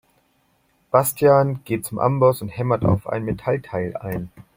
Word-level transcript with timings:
Bastian 0.89 1.63
geht 1.63 1.85
zum 1.85 1.99
Amboss 1.99 2.41
und 2.41 2.47
hämmert 2.49 2.83
auf 2.85 3.05
ein 3.07 3.23
Metallteil 3.23 3.95
ein. 3.95 4.31